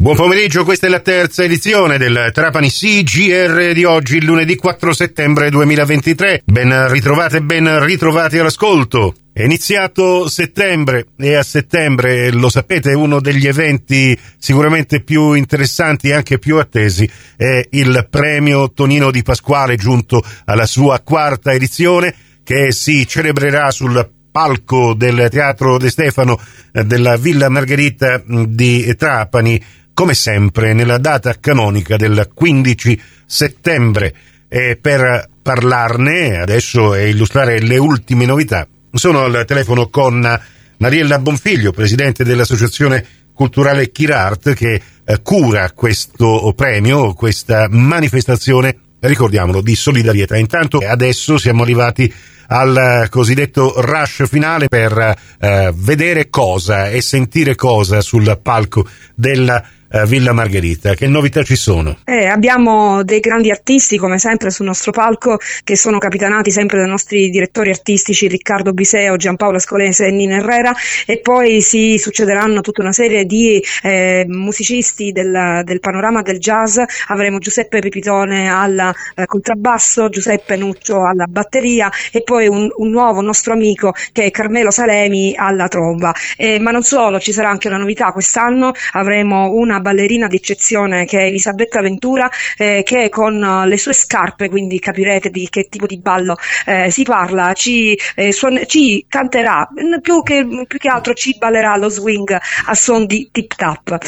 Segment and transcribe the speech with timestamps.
[0.00, 5.50] Buon pomeriggio, questa è la terza edizione del Trapani CGR di oggi, lunedì 4 settembre
[5.50, 6.40] 2023.
[6.42, 9.14] Ben ritrovate, ben ritrovati all'ascolto.
[9.30, 16.14] È iniziato settembre e a settembre, lo sapete, uno degli eventi sicuramente più interessanti e
[16.14, 17.06] anche più attesi
[17.36, 24.12] è il premio Tonino di Pasquale giunto alla sua quarta edizione che si celebrerà sul
[24.30, 26.40] palco del Teatro De Stefano
[26.72, 29.60] eh, della Villa Margherita di Trapani
[30.00, 34.14] come sempre nella data canonica del 15 settembre.
[34.48, 40.40] E per parlarne adesso e illustrare le ultime novità, sono al telefono con
[40.78, 49.74] Mariella Bonfiglio, presidente dell'Associazione Culturale Kirart, che eh, cura questo premio, questa manifestazione, ricordiamolo, di
[49.74, 50.38] solidarietà.
[50.38, 52.10] Intanto adesso siamo arrivati
[52.46, 60.06] al cosiddetto rush finale per eh, vedere cosa e sentire cosa sul palco della eh,
[60.06, 60.94] Villa Margherita.
[60.94, 61.98] Che novità ci sono?
[62.04, 66.88] Eh, abbiamo dei grandi artisti, come sempre, sul nostro palco, che sono capitanati sempre dai
[66.88, 70.72] nostri direttori artistici Riccardo Biseo, Giampaolo Scolese e Nina Herrera,
[71.06, 76.78] e poi si succederanno tutta una serie di eh, musicisti del, del, panorama del jazz.
[77.08, 83.20] Avremo Giuseppe Pipitone al eh, contrabbasso, Giuseppe Nuccio alla batteria e poi un, un, nuovo
[83.20, 86.14] nostro amico che è Carmelo Salemi alla tromba.
[86.36, 91.18] Eh, ma non solo, ci sarà anche una novità quest'anno, avremo una ballerina d'eccezione che
[91.18, 95.86] è Elisabetta Ventura, eh, che con eh, le sue scarpe, quindi capirete di che tipo
[95.86, 96.36] di ballo
[96.66, 99.68] eh, si parla, ci, eh, suon- ci canterà,
[100.00, 103.98] più che, più che, altro ci ballerà lo swing a son di tip tap.